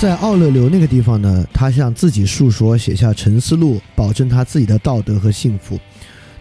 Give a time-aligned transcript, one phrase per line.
[0.00, 5.78] 在奥勒留那个地方呢，他向自己述说，写下沉思录，保证他自己的道德和幸福。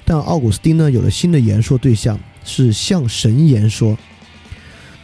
[0.05, 3.97] 但奥古斯丁呢，有了新的言说对象，是向神言说。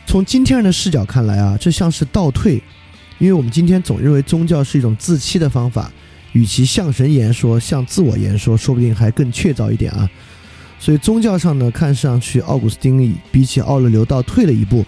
[0.06, 2.64] 从今天人的视角看来啊，这像是倒退，
[3.20, 5.92] 因为我们今天总认为宗教是一种自欺的方法，
[6.32, 10.10] 与其向神言说，向自我言说，说不定还更确凿一点啊。
[10.80, 14.86] 所以宗教上呢，看上去奥古斯丁比起奥勒留倒退了一步，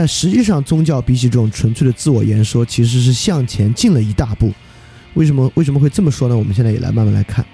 [0.00, 4.50] 但实际上宗教比起这种纯粹的自我言说，其实是向前进了一大步。
[5.12, 6.34] 为什么为什么会这么说呢？
[6.34, 7.44] 我们现在也来慢慢来看。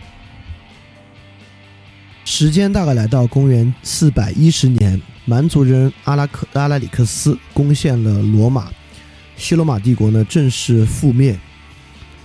[2.25, 8.69] 时间大概来到公元四百一十年，蛮族人阿拉克阿拉里克斯攻陷了罗马，
[9.37, 11.37] 西罗马帝国呢正式覆灭。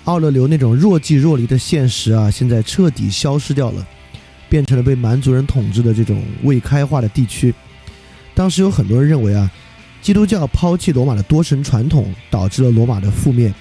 [0.03, 3.84] 奥勒留那种若即若离的现实啊，现在彻底消失掉了。
[4.48, 7.52] 变成了被蛮族人统治的这种未开化的地区。
[8.36, 9.50] 当时有很多人认为啊，
[10.02, 13.54] 基督教抛弃罗马的多神传统，导致了罗马的覆灭，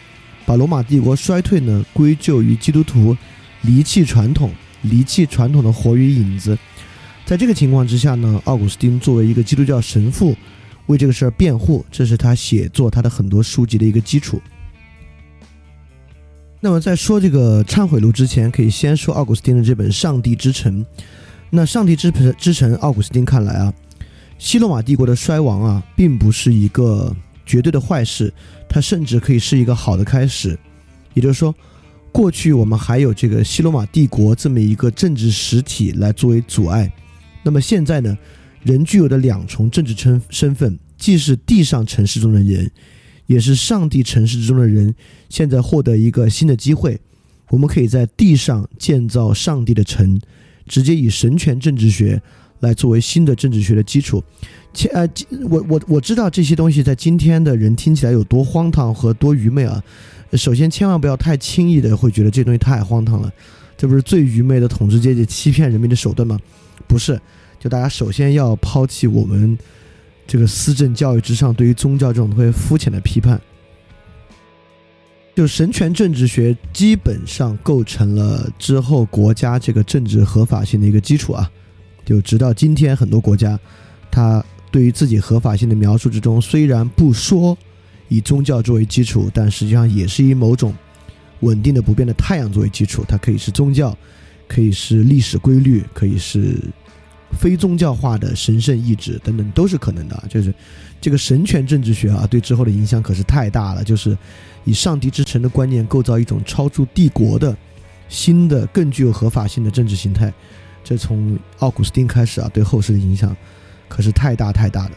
[0.47, 3.16] 把罗马帝国衰退呢归咎于基督徒
[3.62, 4.50] 离弃传统、
[4.82, 6.56] 离弃传统的活与影子。
[7.27, 10.34] 在这个情况之下呢，奥古斯丁作为一个基督教神父，
[10.86, 14.41] 为这个事儿辩护，这是他写作他的很多书籍的一个基础。
[16.58, 20.84] 那么在说这个忏悔录之前，可以先说奥古斯丁的这本《上帝之城》。
[21.50, 23.72] 那《上帝之城》之城，奥古斯丁看来啊，
[24.41, 28.33] 西罗马帝国的衰亡啊，并不是一个绝对的坏事，
[28.66, 30.58] 它甚至可以是一个好的开始。
[31.12, 31.55] 也就是说，
[32.10, 36.91] 过去我们还有这个西罗马帝国这么一个政治实体来作为阻碍。
[37.42, 38.16] 那么现在呢，
[38.62, 42.69] 人具有的两重政治身身份，既是地上城市中的人。
[43.27, 44.92] 也是上帝城市之中的人，
[45.28, 46.98] 现在获得一个新的机会，
[47.50, 50.19] 我们可以在地上建造上帝的城，
[50.66, 52.20] 直接以神权政治学
[52.60, 54.22] 来作为新的政治学的基础。
[54.72, 55.09] 且呃，
[55.48, 59.82] 我我我知道这些东西在今天的人听起来有多荒唐和多愚昧啊！
[60.34, 63.32] 首先，千万不要太轻易的会觉得这东西太荒唐了，
[63.76, 66.38] 这不是最愚昧的统治阶级欺骗人民的手段吗？
[66.87, 67.20] 不是，
[67.59, 69.59] 就大家首先要抛弃我们。
[70.26, 73.41] 这个思政教育之上，对于宗教这种特别肤浅的批判，
[75.34, 81.50] 就神权政治学基本上构成了之后国家这个政治合法性的一个基础啊。
[82.10, 83.56] 就直到今天，很多国家，
[84.10, 87.56] 它对于自己合法性的描述之中，虽然不说
[88.09, 90.75] 以宗教作为基础，但实际上也是以某种
[91.43, 93.04] 稳定的不变的太阳作为基础。
[93.06, 93.97] 它可以是宗教，
[94.49, 96.59] 可以是历史规律，可以是。
[97.38, 100.53] 非宗教化的神圣意志等等都是可能的，就是
[101.00, 103.84] 这个神权政治学啊，对之后的影响可是太大了。
[103.84, 104.19] 就是
[104.65, 107.56] 以上帝之城的观念构造一种超出帝国的
[108.09, 110.34] 新的、更具有合法性的政治形态，
[110.90, 113.34] 这从奥古斯丁开始啊，对后世的影响
[113.88, 114.90] 可是太大太大的。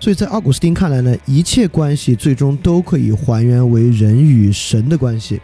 [0.00, 5.38] 所以在奥古斯丁看来呢，一切关系最终都可以还原为人与神的关系。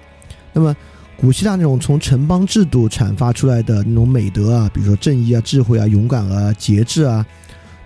[0.54, 0.74] 那么。
[1.16, 7.24] 古希腊那种从城邦制度阐发出来的那种美德啊，比如说正义啊、智慧啊、勇敢啊、节制啊，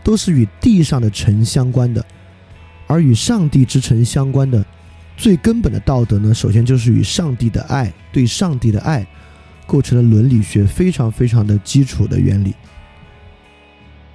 [0.03, 2.03] 都是与地上的城相关的；
[2.87, 4.65] 而与上帝之城相关的
[5.15, 9.07] 最根本的道德呢，首先就是与上帝的爱，对上帝的爱，
[9.69, 12.55] 构成了伦理学非常非常的基础的原理。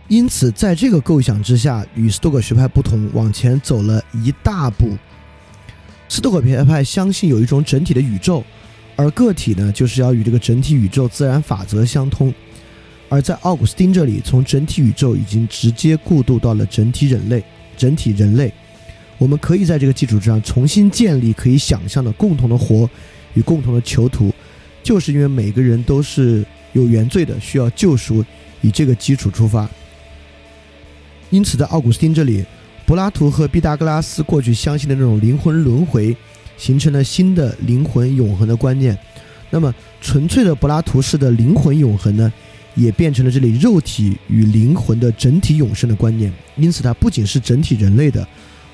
[0.07, 4.97] 因此，在这个构想之下，与斯多葛学派不同，往前走了一大步。
[6.09, 8.43] 斯多葛学派相信有一种整体的宇宙。
[8.95, 12.33] 而个体呢，就是要与这个整体宇宙自然法则相通。
[13.09, 17.43] 而在奥古斯丁这里，从整体宇宙已经直接过渡到了整体人类。
[17.75, 18.53] 整体人类，
[19.17, 22.87] 我们可以在这个基础之上重新建立可以想象的共同的活
[23.33, 24.31] 与共同的囚徒，
[24.83, 28.23] 就是因为每个人都是有原罪的，需要救赎，
[28.61, 29.67] 以这个基础出发。
[31.31, 32.45] 因此，在奥古斯丁这里，
[32.85, 36.15] 柏拉图和毕达哥拉斯过去相信的那种灵魂轮回。
[36.55, 38.95] 形成了新的灵魂永恒的观念，
[39.49, 42.31] 那么纯粹的柏拉图式的灵魂永恒呢，
[42.75, 46.31] 也变成了这里肉体与灵魂的整体永生的观念。
[46.55, 48.25] 因此，它不仅是整体人类的，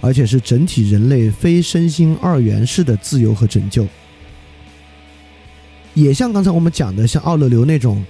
[0.01, 3.87] 而且是整体人类非身心二元式的自由和拯救。
[6.01, 8.03] 也像刚才我们讲的，像奥勒留那种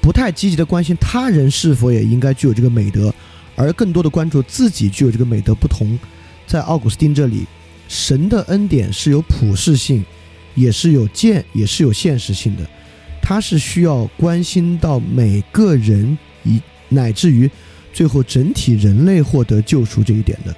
[0.00, 3.12] 不太积极的关心他人是否也应该具有这个美德，
[3.56, 5.98] 而更多的关注自己具有这个美德不同，
[6.46, 7.46] 在奥古斯丁这里。
[7.88, 10.04] 神的恩典是有普世性，
[10.54, 12.64] 也是有见，也是有现实性的。
[13.20, 17.50] 他是需要关心到每个人，以乃至于
[17.92, 20.54] 最后整体人类获得救赎这一点的。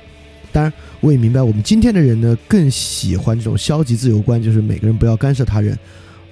[0.52, 0.70] 当然，
[1.00, 5.78] 我也明白，我们今天的人呢，更喜欢这种消极自由观，就是每个人不要干涉他人，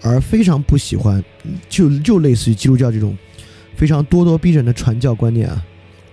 [0.03, 1.23] 而非常不喜欢，
[1.69, 3.17] 就就类似于基督教这种
[3.77, 5.65] 非常咄咄逼人的传教观念啊。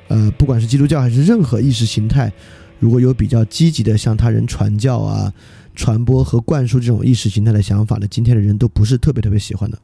[0.10, 2.32] 呃，不管是基督教还是任何意识形态。
[2.80, 5.34] 如果有比较积极的向他人传教啊、
[5.76, 9.80] 传播和灌输这种意识形态的想法的，今天的人都不是特别特别喜欢的。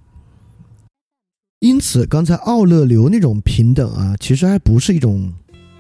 [1.60, 5.34] 因此，刚才奥勒留那种平等啊，其实还不是一种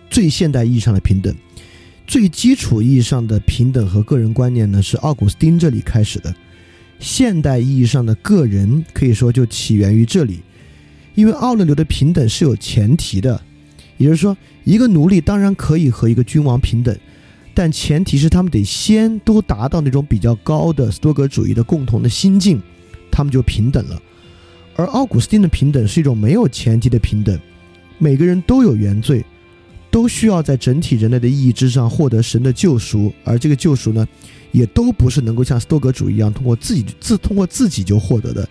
[0.09, 1.35] 最现代意义上的平等。
[2.07, 6.33] 最基础意义上的平等和个人观念呢，是奥古斯丁这里开始的。
[7.03, 10.39] 现代意义上的个人可以说就起源于这里，
[11.15, 13.41] 因为奥勒留的平等是有前提的，
[13.97, 16.97] 也就是说，一个奴隶当然可以和一个君王平等，
[17.53, 22.61] 但前提是他们得先都达到那种比较高的斯多葛主义的共同的心境，
[23.11, 24.01] 他们就平等了。
[24.77, 27.37] 而奥古斯丁的平等是一种没有前提的平等，
[27.97, 29.25] 每个人都有原罪。
[29.91, 34.07] 都需要在整体人类的意义之上获得神的救赎，而这个救赎呢，
[34.53, 38.47] 也都不是能够像斯多葛主义一样通过自己自通过自己就获得的，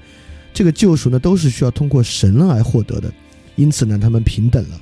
[0.52, 3.10] 这个救赎呢，都是需要通过神来获得的。
[3.56, 4.80] 因此呢，他们平等了。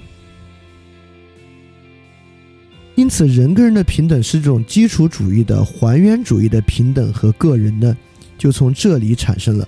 [2.96, 7.96] 因此，人跟人的平等是这种基础主义的还原主义的平等和个人呢，
[8.37, 9.66] 就从这里产生了。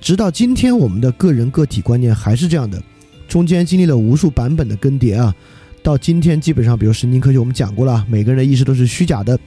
[0.00, 2.82] 直到今天，我们的个人个体观念还是这样的，
[3.28, 5.34] 中间经历了无数版本的更迭啊。
[5.82, 9.38] 到今天，基本上，比如神经科学，我们讲过了，每个人的意识都是虚假的，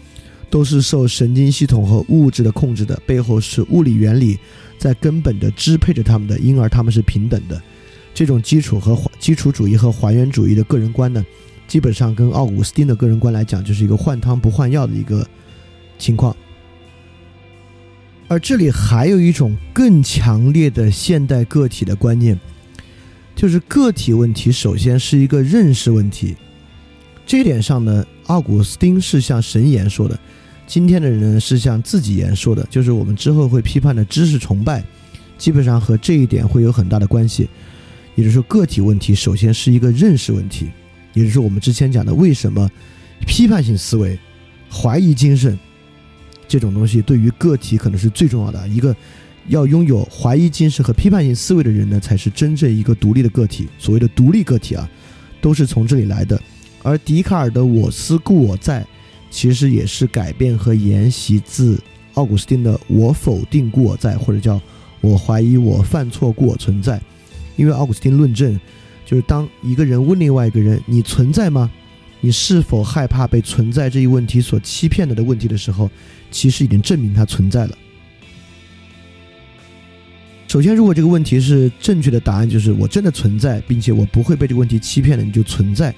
[0.54, 4.38] 都是受神经系统和物质的控制的，背后是物理原理
[4.78, 7.60] 在根本的支配着他们的，因而他们是平等的。
[8.14, 11.26] 这种基础和基础主义和还原主义的个人观呢，
[11.68, 15.28] 基本上跟奥古斯丁的个人观来讲，就是一个换汤不换药的一个
[15.98, 16.38] 情况。
[18.28, 22.40] 而这里还有一种更强烈的现代个体的观念。
[23.36, 26.36] 就是个体问题，首先是一个认识问题。
[27.26, 30.20] 这一点上呢，奥古斯丁是向神言说的，
[30.66, 32.66] 今天的人是向自己言说的。
[32.70, 34.84] 就是我们之后会批判的知识崇拜，
[35.38, 37.48] 基本上和这一点会有很大的关系。
[38.16, 40.70] 也就是说，个体问题首先是一个认识问题，
[41.14, 42.70] 也就是我们之前讲的，为什么
[43.26, 44.18] 批判性思维、
[44.72, 45.58] 怀疑精神
[46.48, 48.96] 这种东西对于个体可能是最重要的一个。
[49.50, 53.68] 要拥有怀疑精神和批判性思维的人呢，才是真正一个独立的个体。
[53.78, 54.90] 所谓的独立个体啊，
[55.42, 56.42] 都是从这里来的。
[56.82, 58.88] 而笛卡尔的“我思故我在”，
[59.34, 61.82] 其实也是改变和沿袭自
[62.14, 64.62] 奥古斯丁的“我否定故我在”或者叫
[65.02, 67.02] “我怀疑我犯错故我存在”。
[67.58, 68.58] 因为奥古斯丁论证，
[69.04, 71.70] 就是当一个人问另外一个人“你存在吗？
[72.22, 75.90] 你是否害怕被存在这一问题所欺骗了”的问题的时候，
[76.30, 77.76] 其实已经证明它存在了。
[80.48, 85.92] 首先，如果这个问题是正确的答案，就是我真的存在，并且我不会被这个问题欺骗的，你就存在。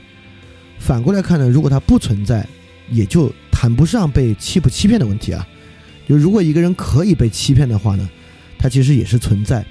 [0.80, 2.48] 反过来看呢，如果它不存在，
[2.90, 5.48] 也就谈不上被欺不欺骗的问题啊。
[6.08, 8.10] 就如果一个人可以被欺骗的话呢，
[8.58, 9.66] 他其实也是存在。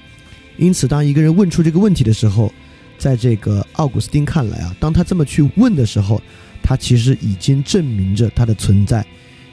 [0.56, 2.52] 因此，当一个人问出这个问题的时候，
[2.98, 6.20] 在这个奥古斯丁看来啊，当他这么去问的时候，
[6.62, 9.04] 他其实已经证明着他的存在。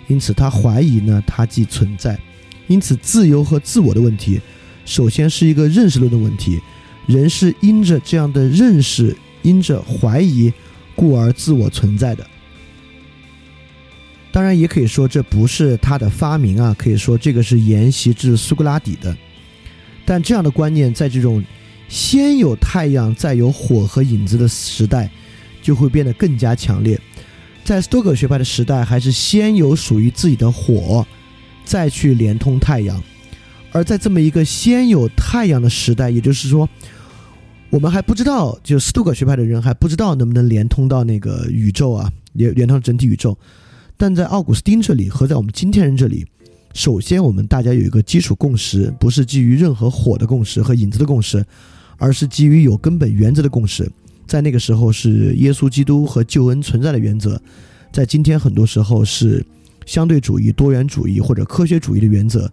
[0.08, 2.20] 因此，他怀疑呢，他即存在。
[2.68, 4.40] 因此，自由和自我的问题。
[4.86, 6.60] 首先是一个认识论的问题，
[7.06, 10.52] 人是因着这样的认识，因着怀疑，
[10.96, 12.26] 故而自我存在的。
[14.32, 19.16] 当然，也可以说这不是他的发明啊，可以说这个是沿袭至苏格拉底的。
[20.06, 21.44] 但这样的观念在这种
[21.90, 25.10] 先有太阳再有火和影子的时代，
[25.62, 27.00] 就会变得更加强烈。
[27.64, 31.06] 在斯多葛学派的时代，还是先有属于自己的火，
[31.66, 33.04] 再去连通太阳。
[33.74, 36.68] 而在这么一个先有太阳的时代，也就是说，
[37.70, 43.38] 我们还不知道，就斯多葛学派的人还不知道能不能连通到那个宇宙啊，连连通整体宇宙。
[44.02, 46.26] 但在奥古斯丁这里和在我们今天人这里，
[46.74, 51.46] 首先我们大家有一个基础共识，不是基于任何火的共识和影子的共识，
[52.00, 53.88] 而是基于有根本原则的共识。
[54.26, 57.40] 在那个时候是耶稣基督和救恩存在的原则，
[57.92, 59.46] 在今天很多时候是
[59.86, 62.52] 相对主义、多元主义或者科学主义的原则。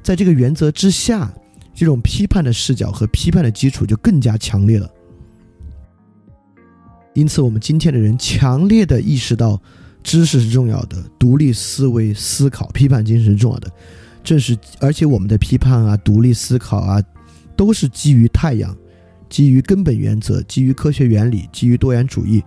[0.00, 1.34] 在这个原则之下，
[1.74, 4.88] 这种批判的视角和批判的基础就更加强烈了。
[7.14, 9.60] 因此，我们今天的人强烈的意识到，
[10.04, 13.68] 知识是重要的，独立思维、思考、批判精神是重要的。
[14.22, 17.02] 正是，而且我们的批判啊、独立思考啊，
[17.56, 18.76] 都是基于太阳，
[19.28, 22.40] 基于根本原则，基于科学原理，基于多元主义，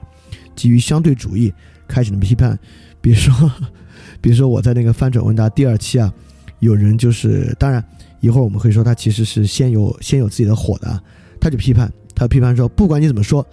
[0.56, 1.54] 基于相对主义
[1.86, 2.58] 开始的批判。
[3.02, 3.52] 比如说，
[4.22, 6.14] 比如说我在那个翻转问答第二期啊。
[6.60, 7.84] 有人就是，当然，
[8.20, 11.00] 一会儿我们会说他其实是先有先有自己的火的，
[11.40, 13.46] 他就批判，他批判说，不管你怎么说，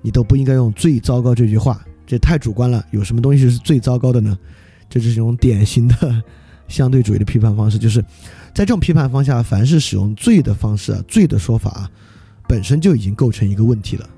[0.00, 2.84] 你都不应该用最糟糕这句话，这太主观了。
[2.90, 4.38] 有什么东西是最糟糕的呢？
[4.88, 6.22] 这是一种典型的
[6.68, 8.00] 相对主义的批判方式，就是
[8.54, 11.90] 在这种批判方下，凡是使用罪的方式啊，罪的说法啊，
[12.48, 14.08] 本身就已经构成一个问题了。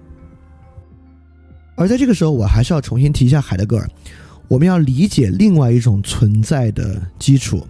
[1.75, 3.89] 而在这个时候，我还是要重新提一下海德格尔。
[4.49, 7.67] 我们要理解另外一种存在的基础。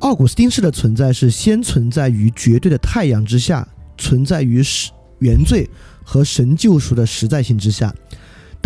[0.00, 3.66] 奥古斯丁式的存在是先存在于绝对的太阳之下，
[3.96, 4.62] 存在于
[5.20, 5.68] 原罪
[6.04, 7.94] 和神救赎的实在性之下。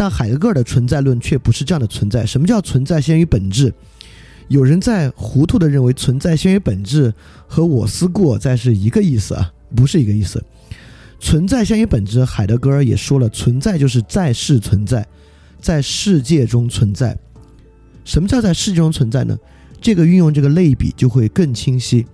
[0.01, 2.25] 但海德格尔的存在论却不是这样的存在。
[2.25, 3.71] 什么叫存在先于本质？
[4.49, 7.13] 有人在糊涂的认为存在先于本质
[7.47, 10.43] 和我思故我在是一个意思啊，不是一个意思。
[11.19, 15.07] 存在先于本质，海德格尔也说了，存在就是在世存在，
[15.61, 17.15] 在世界中存在。
[18.07, 19.37] 什么叫在世界中存在呢？
[19.83, 22.07] 这个运用这个类比就会更清晰。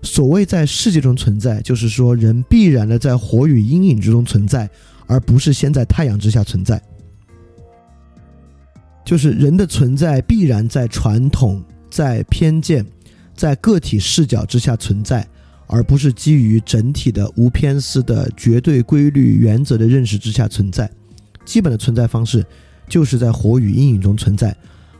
[0.00, 4.66] 所谓在世界中存在，就是说人必然的在火与阴影之中存在，
[5.06, 6.82] 而不是先在太阳之下存在。
[9.08, 12.84] 就是人的存在必然在传统、在偏见、
[13.34, 15.26] 在个体视角之下存在，
[15.66, 20.90] 而不是基于整体的无偏私的绝对规律原则的认识之下存在。
[21.46, 22.44] 基本的存在方式
[22.86, 24.54] 就是在火与阴影中存在，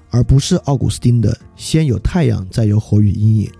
[0.09, 3.51] 而不是奥古斯丁的先有太阳，再有火与阴影。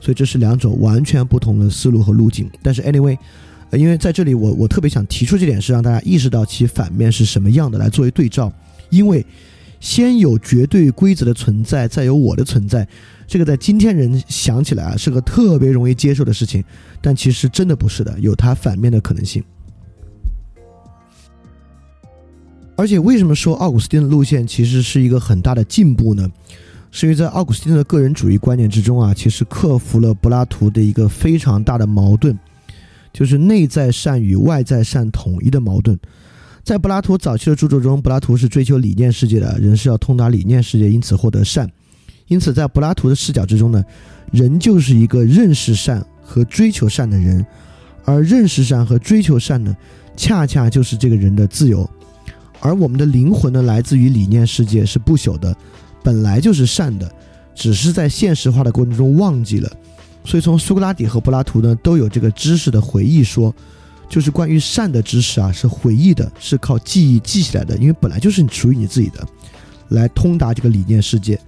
[0.00, 2.50] 所以这是两种完全不同的思路和路径。
[2.62, 3.18] 但是 anyway，
[3.68, 8.50] 呃，因为在这里我我特别想提出这点，是让大家意识到其反面是什么样的，来作为对照，
[8.88, 9.22] 因为。
[9.80, 12.86] 先有绝对规则的存在，再有我的存在，
[13.26, 16.62] 这个在今天人想起来啊是个特别容易接受的事情，
[17.00, 19.42] 但其实真的不是的，有它反面的可能性。
[22.76, 26.30] 而且为什么说奥古斯丁的路线其实是一个很大的进步呢？
[26.90, 32.38] 是因为在奥古斯丁的个人主义观念之中啊，其实克服了柏拉图的一个非常大的矛盾，
[33.12, 35.98] 就是内在善与外在善统一的矛盾。
[36.62, 41.68] 在柏拉图早期的著作中，柏拉图是追求理念世界的人是要通达理念世界，因此获得善。
[42.28, 43.82] 因此，在柏拉图的视角之中呢，
[44.30, 47.44] 人就是一个认识善和追求善的人，
[48.04, 49.76] 而认识善和追求善呢，
[50.16, 51.88] 恰恰就是这个人的自由。
[52.60, 55.56] 而我们的灵魂呢，来自于理念世界，是不朽的，
[56.04, 57.10] 本来就是善的，
[57.54, 59.68] 只是在现实化的过程中忘记了。
[60.24, 63.52] 所以，从苏格拉底和柏拉图呢，都有这个知识的回忆说。
[64.10, 69.26] 就是关于善的知识啊，是回忆的，是靠记忆记起来的，因为本来就是属于你自己的，
[69.90, 71.40] 来通达这个理念世界。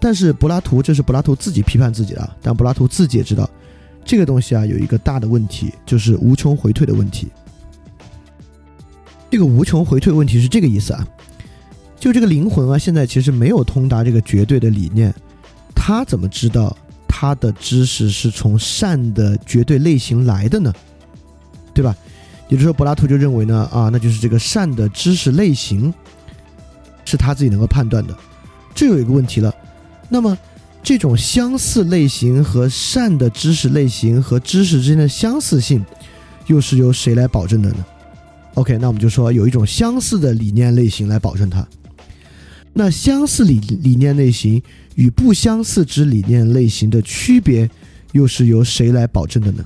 [0.00, 3.48] 但是柏拉图，这是柏拉图自己批判自己的，但柏拉图自己也知道，
[4.04, 7.28] 这个东西啊有一个大的问题，就是无穷回退的问题。
[9.30, 11.06] 这个无穷回退问题是这个意思啊，
[11.98, 15.14] 就这个灵魂啊，现在其实没有通达这个绝对的理念，
[15.74, 20.72] 他怎么知道他的知识是从善的绝对类型来的呢？
[21.74, 21.94] 对吧？
[22.48, 25.92] 也就是说，柏拉图就认为呢，啊，那就是这个善的知识类型
[27.06, 28.14] 是他自己能够判断的。
[28.74, 29.52] 这有一个问题了，
[30.10, 30.36] 那么
[30.82, 35.82] 这种相似类型和善的知识类型和知识之间的相似性，
[36.46, 37.84] 又是由谁来保证的呢
[38.54, 41.66] ？OK，那我们就说有一种相似的理念类型来保证它。
[42.74, 44.62] 那相似理理念类型
[44.96, 47.68] 与不相似之理念类型的区别，
[48.12, 49.64] 又是由谁来保证的呢？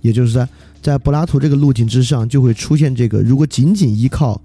[0.00, 0.48] 也就是说。
[0.82, 4.40] 在柏拉图这个路径之上，就会出现这个：如果仅仅依靠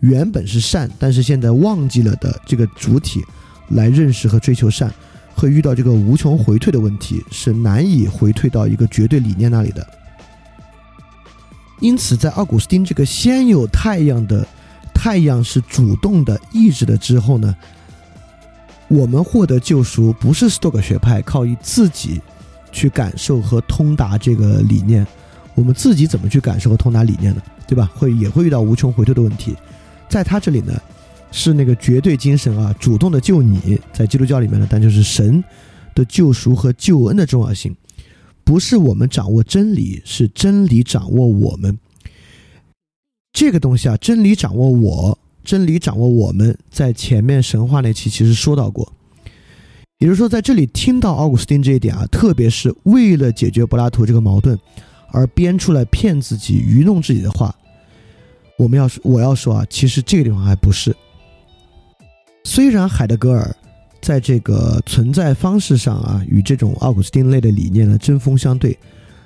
[0.00, 3.22] 原本是善，但是现在忘记了的这个主体
[3.70, 4.92] 来认识和追求善，
[5.34, 9.86] 会遇到这个无穷回退的问题，是难以回退到一个绝对理念那里的。
[11.80, 14.44] 因此，在奥古斯丁这个先有太阳的
[14.92, 17.54] 太阳是主动的意志的之后呢，
[18.88, 22.20] 我们获得救赎不是斯多葛学派靠以自己
[22.72, 25.06] 去感受和通达这个理念。
[25.58, 27.42] 我们自己怎么去感受和通达理念呢？
[27.66, 27.90] 对吧？
[27.96, 29.56] 会也会遇到无穷回退的问题。
[30.08, 30.72] 在他这里呢，
[31.32, 33.76] 是那个绝对精神啊，主动的救你。
[33.92, 35.42] 在基督教里面呢，但就是神
[35.96, 37.74] 的救赎和救恩的重要性，
[38.44, 41.76] 不是我们掌握真理，是真理掌握我们。
[43.32, 48.92] 这个东西啊，真理掌握我，真理掌握我们，在前面神话那期其实说到过。
[49.98, 54.56] 也就是说，在这里听到奥古斯丁这一点啊，特别是为了解决柏拉图这个矛盾。
[55.10, 57.54] 而编出来骗自己、愚弄自己的话，
[58.56, 60.94] 我们要说，我要说啊，其实这个地方还不是。
[62.44, 63.54] 虽然海德格尔
[64.00, 68.78] 在这个存在方式上啊，与这种奥古斯丁类的理念呢针锋相对，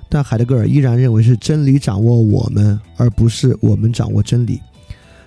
[0.09, 4.61] 但海德格尔依然认为是真理掌握我们，而不是我们掌握真理。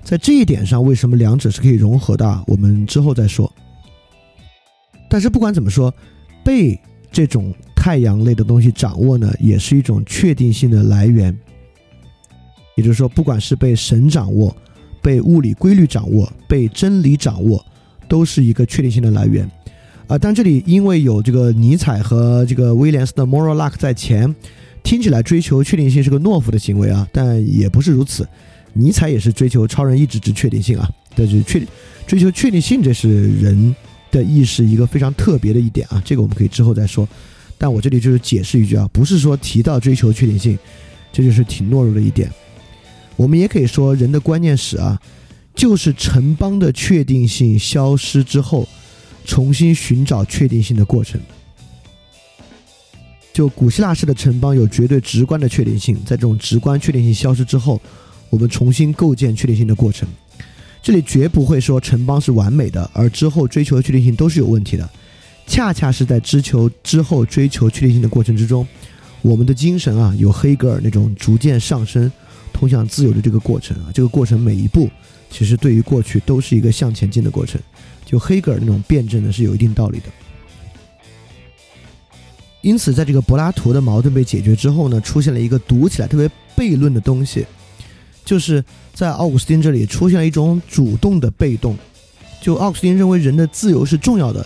[0.03, 2.45] 在这一点上，为什么两者是可以融合的？
[2.47, 3.53] 我们之后再说。
[5.09, 5.93] 但是不管怎么说，
[6.45, 6.81] 被
[7.13, 7.55] 这种。
[7.87, 11.33] 太阳类的东西掌握呢，也是一种确定性的来源。
[12.75, 14.55] 也就是说，不管是被神掌握、
[15.01, 17.65] 被物理规律掌握、被真理掌握，
[18.09, 19.49] 都是一个确定性的来源。
[20.09, 24.35] 啊，但这里因为有这个尼采和这个威廉斯的 moral luck 在前，
[24.83, 28.27] 听起来追求确定性是个懦夫的行为啊，但也不是如此。
[28.73, 31.65] 尼采也是追求超人意志之确定性啊，但是确
[32.05, 33.77] 追求确定性，这是人
[34.11, 37.09] 的意识一个非常特别的一点啊，这个我们可以之后再说。
[37.59, 40.59] 但我这里就是解释一句啊，不是说提到追求确定性，
[41.13, 42.31] 这就是挺懦弱的一点。
[43.17, 45.01] 我们也可以说，人的观念史啊，
[45.55, 48.69] 就是城邦的确定性消失之后，
[49.25, 51.21] 重新寻找确定性的过程。
[53.33, 57.81] 就古希腊式的城邦有绝对直观的确定性，在这种直观确定性消失之后，
[58.31, 60.09] 我们重新构建确定性的过程。
[60.83, 64.89] 这里绝不会说城邦是完美的，而之后追求的确定性都是有问题的。
[65.47, 68.67] 恰恰是在追求之后追求确定性的过程之中，
[69.23, 72.11] 我们的精神啊，有黑格尔那种逐渐上升、
[72.53, 73.91] 通向自由的这个过程啊。
[73.95, 74.91] 这个过程每一步，
[75.31, 77.61] 其实对于过去都是一个向前进的过程。
[78.05, 80.07] 就黑格尔那种辩证呢，是有一定道理的。
[82.61, 87.47] 因此，在这个柏拉图的矛盾被解决之后呢，出现了一个读起来特别悖论的东西，
[88.25, 88.63] 就是
[88.93, 91.77] 在奥古斯丁这里出现了一种主动的被动。
[92.41, 94.45] 就奥古斯丁认为人的自由是重要的。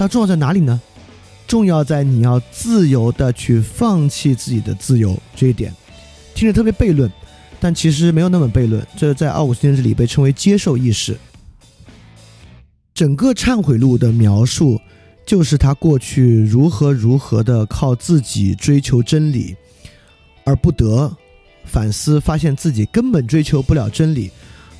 [0.00, 0.80] 它重要在哪里呢？
[1.46, 5.74] 重要在你要自由的去放弃自己的自由这一点，
[6.34, 7.12] 听着特别悖论，
[7.60, 8.82] 但其实没有那么悖论。
[8.96, 11.18] 这在奥古斯丁这里被称为接受意识。
[12.94, 14.80] 整个忏悔录的描述
[15.26, 19.54] 就是他过去如何如何的靠自己追求真理，
[20.44, 21.14] 而不得
[21.66, 24.30] 反思，发现自己根本追求不了真理，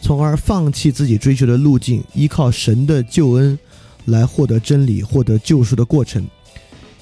[0.00, 3.58] 从而放弃自己追求的路径，依靠神的救恩。
[4.10, 6.26] 来获得真理、获得救赎的过程，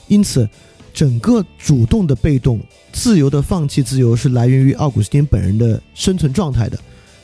[0.07, 0.49] 因此，
[0.95, 2.61] 整个主动的被动、
[2.93, 6.79] 自由的放弃自由，是来源于奥古斯丁本人的生存状态的。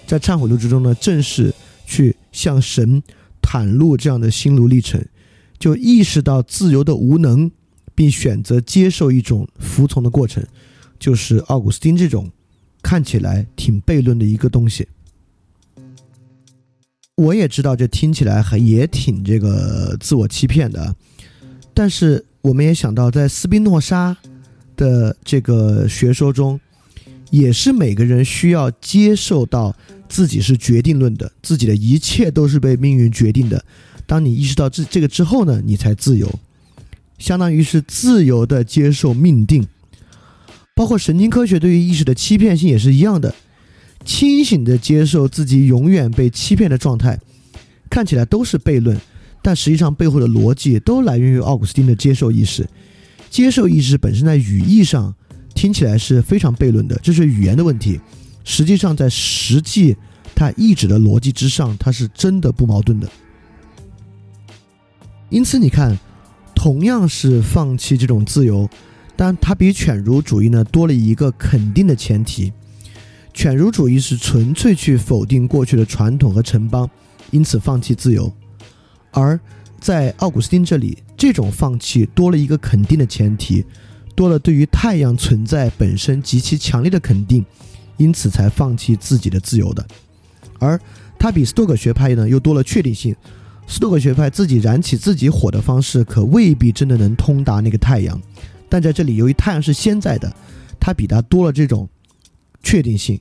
[0.06, 1.54] 在忏悔录之中呢，正是
[1.86, 3.02] 去向神
[3.40, 5.04] 袒露这样的心路历程，
[5.58, 7.50] 就意识到自由的无能，
[7.94, 10.44] 并选择接受一种服从的过程，
[10.98, 12.30] 就是奥古斯丁这种
[12.82, 14.86] 看起来挺悖论的一个东西。
[17.16, 20.94] 我也知道，这听起来还也挺这个自我欺骗的，
[21.72, 24.16] 但是我们也想到，在斯宾诺莎
[24.76, 26.58] 的这个学说中，
[27.30, 29.74] 也是每个人需要接受到
[30.08, 33.64] 自己是决定论的，自己的一切都是被命运决定的。
[34.06, 36.28] 当你意识到这这个之后呢，你才自由，
[37.18, 39.64] 相当于是自由的接受命定。
[40.74, 43.32] 包括神经科学对于意识的欺骗性也是一样的。
[44.04, 47.18] 清醒的接受自己永远被欺骗的状态，
[47.88, 48.98] 看起来都是悖论，
[49.42, 52.68] 但实际上背后的逻辑都来源于奥古斯丁的接受意识。
[53.30, 55.12] 接受意识本身在语义上
[55.54, 58.00] 听起来是非常悖论的，这是语言的问题。
[58.44, 59.96] 实际上，在实际
[60.34, 63.08] 它意志的逻辑之上，它是真的不矛盾的。
[65.30, 65.98] 因此，你看，
[66.54, 68.68] 同样是放弃这种自由，
[69.16, 72.52] 但它比犬儒主义呢多了一个肯定的前提。
[73.34, 76.88] 犬儒主义是纯粹去否定过去的传统和城邦，
[77.32, 78.32] 因此放弃自由；
[79.10, 79.38] 而
[79.80, 83.66] 在奥古斯丁这里，这种放弃多了一个肯定的前提，
[84.14, 87.44] 多了对于太阳存在本身极其强烈的肯定，
[87.96, 89.84] 因此才放弃自己的自由的。
[90.60, 90.80] 而
[91.18, 93.14] 他比斯多葛学派呢又多了确定性，
[93.66, 98.18] 斯多葛学派自己燃起自己火的方式可未必真的能通达那个太阳，
[98.68, 100.32] 但在这里由于太阳是先在的，
[100.78, 101.88] 他比他多了这种。
[102.64, 103.20] 确定性，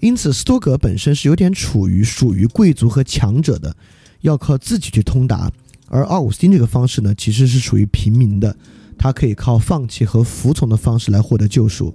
[0.00, 3.76] 因此斯多葛本身是有点处于属于贵族和强者的，
[4.22, 5.48] 要靠自己去通达；
[5.86, 8.56] 而奥古斯丁这个方式呢，其实是属于平民的，
[8.98, 11.94] 他可以靠放弃和服从的方式来获得救赎。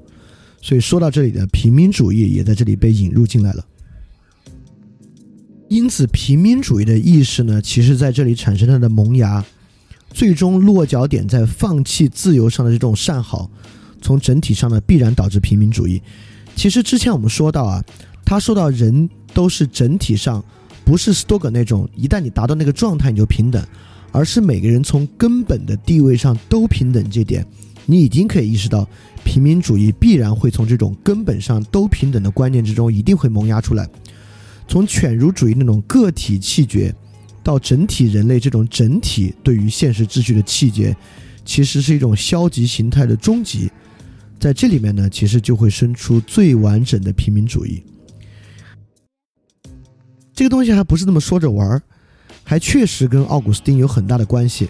[0.61, 3.65] 所以说到这里的平民主义也在这里被引入进来了。
[5.67, 9.43] 因此，平民主义的意识呢，其实在这里产生它的萌芽，
[10.11, 13.49] 最终落脚点在放弃自由上的这种善好，
[13.99, 16.01] 从整体上呢，必然导致平民主义。
[16.55, 17.83] 其实之前我们说到啊，
[18.25, 20.43] 他说到人都是整体上，
[20.83, 23.63] 不是斯多葛那种一旦你达到那个状态你就平等，
[24.11, 27.45] 而是每个人从根本的地位上都平等这点，
[27.85, 28.87] 你已经可以意识到，
[29.23, 33.87] 平民主义必然会从这种根本上都平等的观念之中一定会萌芽出来。
[34.67, 36.95] 从犬儒主义那种个体气绝，
[37.43, 40.95] 到整体人类这种整体对于现实秩序的气绝，
[41.43, 43.69] 其实是一种消极形态的终极。
[44.39, 47.83] 在这里面呢，其实就会生出最完整的平民主义。
[50.33, 51.81] 这个东西还不是那么说着玩儿，
[52.43, 54.69] 还确实跟奥古斯丁有很大的关系。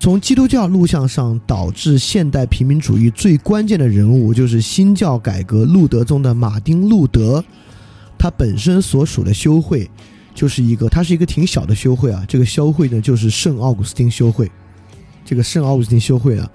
[0.00, 7.44] 从基督教录像上导致现代平民主义最关键的人物，就是新教改革路德中的马丁·路德。
[8.18, 9.90] 他本身所属的修会，
[10.34, 12.24] 就是一个，他是一个挺小的修会啊。
[12.26, 14.50] 这个修会呢，就是圣奥古斯丁修会。
[15.24, 16.50] 这个圣奥古斯丁修会啊。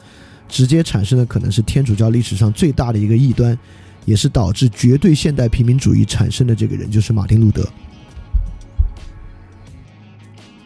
[0.49, 3.57] 直接产生的可能是天主教历史上最大的一个异端，
[4.03, 7.65] 也是导致绝对现代平民主义产生的这个人，就是马丁·路德。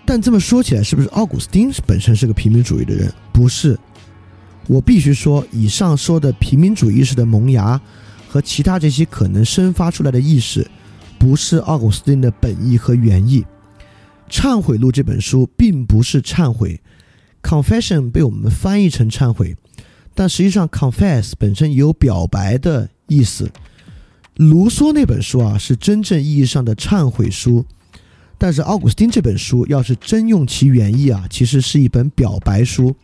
[0.05, 3.13] 但这么说起来，是不是奥古斯丁本身是个平民主义的人？
[3.31, 3.77] 不是。
[4.67, 7.79] 我必须说，以上说的平民主义意识的萌芽
[8.29, 10.65] 和其他这些可能生发出来的意识，
[11.19, 13.45] 不是奥古斯丁的本意和原意。
[14.33, 16.79] 《忏悔录》这本书并不是忏悔
[17.43, 19.55] ，confession 被我们翻译成忏悔，
[20.15, 23.51] 但实际上 confess 本身也有表白的意思。
[24.37, 27.63] 卢梭那本书啊是真正意义上的忏悔书，
[28.39, 32.95] 但是奥古斯丁这本书要是真用其原意啊，其实是一本表白书，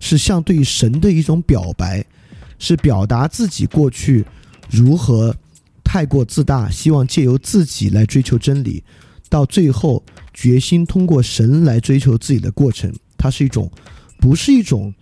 [0.00, 2.02] 是向对神的一种表白，
[2.58, 4.24] 是表达自己过去
[4.70, 5.36] 如何
[5.82, 8.82] 太过自大，希望借由自己来追求真理，
[9.28, 10.02] 到最后。
[10.36, 12.92] 决心通过神来追求自己的过程，
[13.24, 13.70] 它是一种，
[14.18, 14.92] 不是一种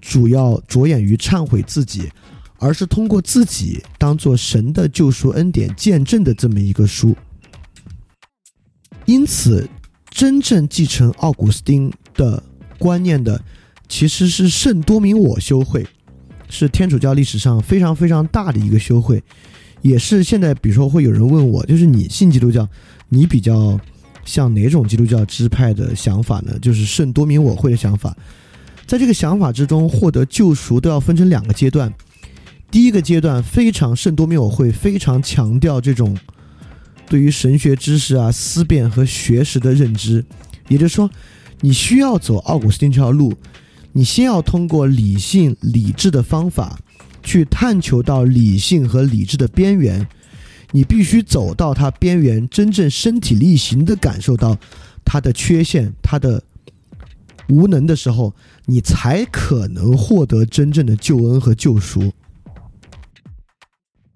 [0.00, 2.10] 主要着眼于忏悔自己，
[2.58, 7.14] 而是通过自己当做神的救赎恩典见证的这么一个书。
[9.04, 9.68] 因此，
[10.08, 12.42] 真正继承奥古斯丁的
[12.78, 13.38] 观念的，
[13.86, 15.86] 其实是圣多明我修会，
[16.48, 19.22] 是天主教历史上非常非常大的一个修会，
[19.82, 22.66] 也是现在比如说会有人问我，就是你信基督教，
[23.10, 23.78] 你比较。
[24.28, 26.58] 像哪种基督教支派的想法呢？
[26.60, 28.14] 就是圣多明我会的想法，
[28.86, 31.90] 在这个想法之中，获得救赎都要分成两个阶段。
[32.70, 36.14] 第一个阶段非常圣多明我会非常强调这种
[37.08, 40.22] 对于神学知识啊思辨和学识的认知，
[40.68, 41.08] 也就是说，
[41.62, 43.32] 你需要走奥古斯丁这条路，
[43.92, 46.78] 你先要通过理性理智的方法
[47.22, 50.06] 去探求到理性和理智的边缘。
[50.72, 54.56] 你必须走到它边缘，真正身体力行的感受到
[55.04, 56.42] 它的缺陷、它的
[57.48, 58.34] 无能的时候，
[58.66, 62.12] 你才可能获得真正的救恩和救赎。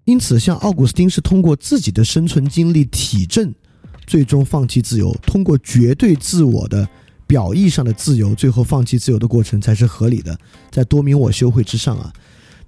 [0.05, 3.55] 因此，像奥古斯丁是通过自己的生存经历体证，
[4.07, 6.87] 最终放弃自由；通过绝对自我的
[7.27, 10.37] 表意上的自由，最后放弃自由的过程才是合理的。
[10.71, 12.13] 在多明我修会之上啊。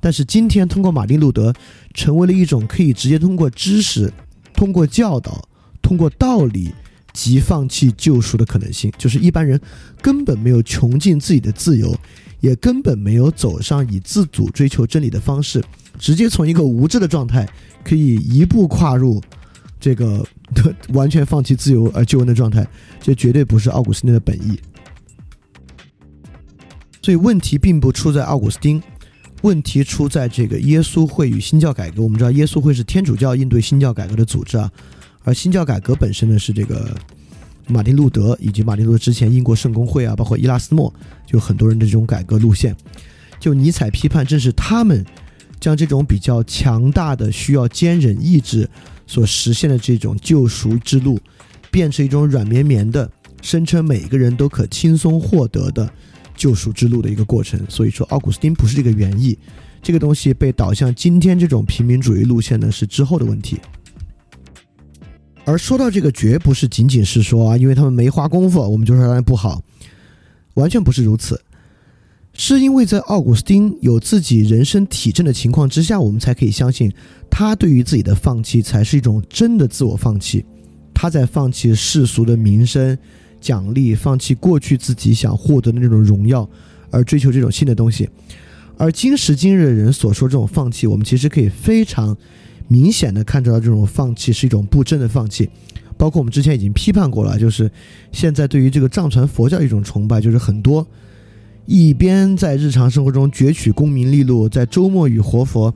[0.04, 1.50] 但是今天，通过马丁·路德，
[1.94, 4.12] 成为了一种可以直接通过知识、
[4.52, 5.48] 通过教导、
[5.80, 6.74] 通过道理
[7.14, 8.92] 即放弃救赎的可能性。
[8.98, 9.58] 就是一般人
[10.02, 11.98] 根本没有穷尽自己的自由，
[12.40, 15.64] 也根本没有走上以自主追求真理的方式，
[15.98, 17.48] 直接从一个无知的状态，
[17.82, 19.22] 可以一步跨入
[19.80, 20.22] 这个
[20.90, 22.68] 完全放弃自由而救恩的状态。
[23.00, 24.60] 这绝对不是奥古斯丁的本意。
[27.00, 28.82] 所以问题并不出在奥古斯丁。
[29.44, 32.02] 问题出在这个耶稣会与新教改革。
[32.02, 34.72] 我们知道，耶稣会是天主教应对新教改革的组织啊，
[35.22, 36.96] 而新教改革本身呢是这个
[37.68, 40.90] 马丁路德以及马丁路德之前英国圣公会啊，包括伊拉斯谟，
[41.26, 42.74] 就很多人的这种改革路线。
[43.38, 45.04] 就尼采批判，正是他们
[45.60, 48.66] 将这种比较强大的、需要坚忍意志
[49.06, 51.20] 所实现的这种救赎之路，
[51.70, 53.10] 变成一种软绵绵的，
[53.42, 55.92] 声称每个人都可轻松获得的。
[56.36, 59.38] 救赎之路的一个过程，所以说奥古斯丁不是这个原意，
[59.82, 63.58] 这个东西被导向今天这种平民主义路线呢，是之后的问题。
[65.44, 69.62] 而说到这个，绝不是仅仅是说啊，因为他们没花功夫，我们就说他们不好，
[70.54, 71.40] 完全不是如此，
[72.32, 76.90] 是因为在奥古斯丁有自己人生体证的情况之下，我们才可以相信
[77.30, 80.44] 他对于自己的放弃才是一种真的自我放弃，
[80.94, 82.96] 他在放弃世俗的名声。
[83.44, 86.48] 奖励，放弃过去自己想获得的那种荣耀，
[86.90, 88.08] 而追求这种新的东西。
[88.78, 92.16] 而今时今日的人所说这种放弃，我们其实可以非常
[92.68, 95.50] 明显的看出来，这种放弃是一种不正的放弃。
[95.98, 97.70] 包括我们之前已经批判过了，就是
[98.12, 100.86] 现在对于这个藏传佛教一种崇拜，就是很多
[101.66, 105.72] 一边在日常生活中攫取功名利禄，在周末与活佛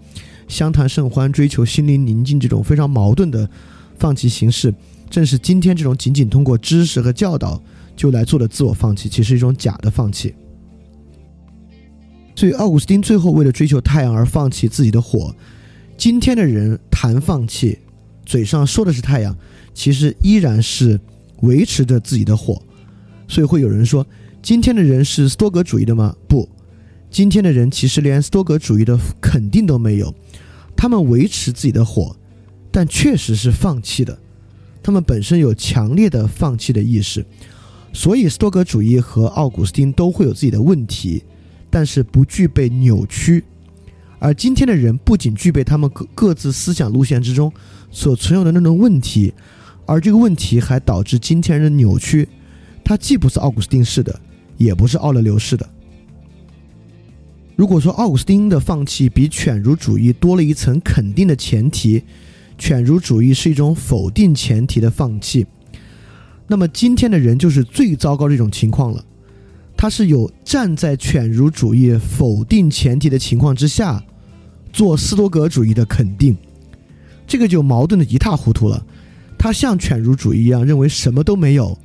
[0.48, 3.48] 相谈甚欢，追求心灵宁静这种非常矛盾的
[3.98, 4.74] 放弃形式。
[5.10, 7.62] 正是今天这种仅仅通过知识和教导
[7.96, 10.34] 就来做的自我放弃，其实是一种假的放弃。
[12.36, 15.34] 所以，奥古斯丁最后为了追求太阳而放弃自己的火。
[15.96, 17.76] 今天的人谈放弃，
[18.24, 19.36] 嘴上说的是太阳，
[19.74, 21.00] 其实依然是
[21.40, 22.62] 维持着自己的火。
[23.26, 24.06] 所以，会有人说，
[24.40, 26.14] 今天的人是斯多格主义的吗？
[26.28, 26.48] 不，
[27.10, 30.14] 今天的人其实连斯多格主义的肯定都没有。
[30.76, 32.14] 他们维持自己的火，
[32.70, 34.16] 但确实是放弃的。
[34.82, 37.24] 他们本身有强烈的放弃的意识，
[37.92, 41.22] 所以斯多格主义和奥古斯丁都会有自己的问题，
[41.68, 43.44] 但是不具备扭曲。
[44.18, 47.52] 而今天的人不仅具备他们各各自思想路线之中
[47.90, 49.32] 所存有的那种问题，
[49.86, 52.28] 而这个问题还导致今天人的扭曲。
[52.82, 54.18] 它既不是奥古斯丁式的，
[54.56, 55.68] 也不是奥勒留式的。
[57.54, 62.02] 如果说奥古斯丁的放弃比犬儒主义多了一层肯定的前提，
[62.58, 65.46] 犬儒主义是一种否定前提的放弃，
[66.46, 69.04] 那么今天的人就是最糟糕的一种情况了。
[69.76, 74.02] 他是有站在犬儒主义否定前提的情况之下，
[74.72, 76.36] 做斯多格主义的肯定，
[77.26, 78.84] 这个就矛盾的一塌糊涂了。
[79.38, 81.78] 他像犬儒主义一样认为什么都没有，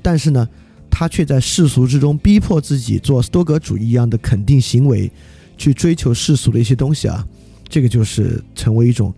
[0.00, 0.48] 但是呢？
[0.88, 5.12] 他却在世俗之中逼迫自己做斯多格主义一样的肯定行为，
[5.58, 7.22] 去追求世俗的一些东西啊，
[7.68, 9.12] 这个就是成为一种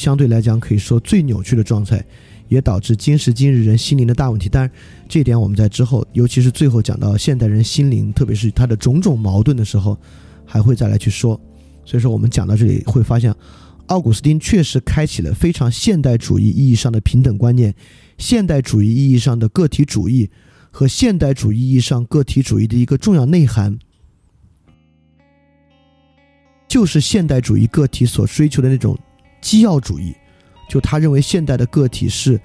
[0.00, 2.02] 相对来讲可以说最扭曲的状态，
[2.48, 4.48] 也导致今时今日人心灵的大问题。
[4.48, 4.70] 当然，
[5.06, 9.98] 这一点我们在之后，尤其是最后讲到现代人心灵，特别是他的种种矛盾的时候，
[10.46, 11.38] 还会再来去说。
[11.84, 13.34] 所以说，我们讲到这里会发现，
[13.88, 17.74] 奥古斯丁确实开启了非常现代主义意义上的平等观念，
[18.16, 20.30] 现代主义意义上的个体主义。
[20.72, 23.76] 和现代主义意义上个体主义的一个重要内涵，
[26.68, 28.96] 就是现代主义个体所追求的那种
[29.40, 30.14] 基要主义。
[30.68, 32.40] 就他认为，现代的个体是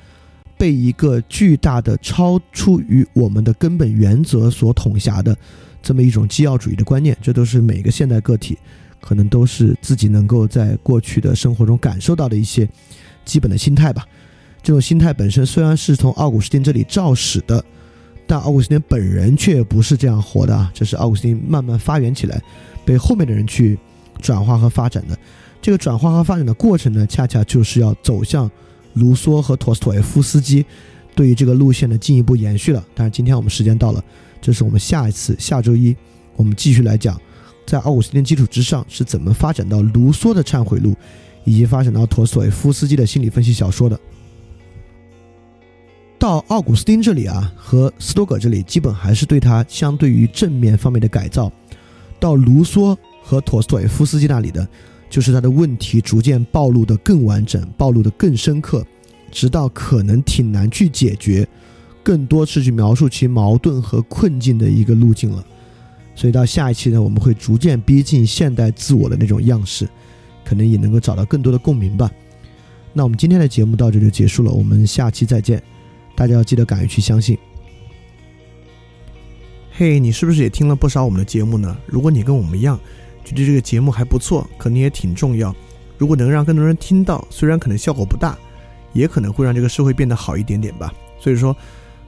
[0.58, 5.38] 被一个巨大的、超出于我们的根本原则所统辖的
[5.82, 7.16] 这么一种基要主义的观念。
[7.22, 8.58] 这都是每个现代个体
[9.00, 12.68] 可能都是自己能够在过去的生活中感受到的一些
[13.24, 14.06] 基本的心态吧。
[14.64, 17.64] 这种心态本身虽然是从奥古斯丁这里肇始的。
[18.28, 20.72] 但奥古斯丁本人却不是这样活的啊！
[20.74, 22.42] 这是奥古斯丁慢慢发源起来，
[22.84, 23.78] 被后面的人去
[24.20, 25.16] 转化和发展的。
[25.66, 28.48] 这个转化和发展的过程呢，恰恰就是要走向
[28.94, 30.64] 卢梭和陀思妥耶夫斯基
[31.16, 32.86] 对于这个路线的进一步延续了。
[32.94, 34.00] 但是今天我们时间到了，
[34.40, 35.96] 这是我们下一次下周一
[36.36, 37.20] 我们继续来讲，
[37.66, 40.96] 在奥古斯丁基础之上是怎么发展到卢梭的忏悔录，
[41.46, 44.00] 以及发展到陀思妥耶夫斯基的心理分析小说的。
[46.20, 51.52] 到奥古斯丁这里啊，和斯多葛这里基本还是对他相对于正面方面的改造。
[52.20, 54.68] 到卢梭和陀思妥耶夫斯基那里的，
[55.10, 58.86] 就是他的问题逐渐暴露的更完整，暴露的更深刻，
[59.32, 61.48] 直到可能挺难去解决，
[62.04, 65.46] 更多是去描述其矛盾和困境的一个路径了。
[66.16, 69.88] 所以到下一期呢，我们会逐渐逼近现代自我的那种样式，
[70.44, 72.10] 可能也能够找到更多的共鸣吧。
[72.94, 75.62] 那我们今天的节目到这就结束了，我们下期再见。
[76.16, 77.38] 大家要记得敢于去相信。
[79.72, 81.76] 嘿，你是不是也听了不少我们的节目呢？
[81.86, 82.80] 如果你跟我们一样，
[83.32, 85.54] 觉得这个节目还不错，可能也挺重要。
[85.98, 88.38] 如果能让更多人听到，虽然可能效果不大，
[88.94, 90.94] 也可能会让这个社会变得好一点点吧。
[91.20, 91.56] 所以说，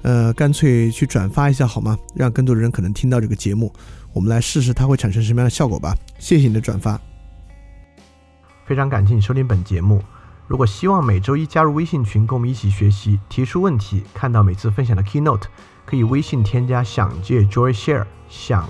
[0.01, 1.97] 呃，干脆去转发一下好吗？
[2.13, 3.73] 让更多的人可能听到这个节目，
[4.13, 5.95] 我们来试试它会产生什么样的效果吧。
[6.19, 6.99] 谢谢你的转发，
[8.65, 10.03] 非常感谢你收听本节目。
[10.47, 15.43] 如果希望每周一加入微信群，跟我们一起学习、提出问题、看到每次分享的 keynote，
[15.85, 18.69] 可以微信添加“想借 Joy Share”，想